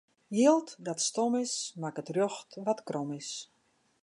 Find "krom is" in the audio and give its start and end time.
2.87-3.31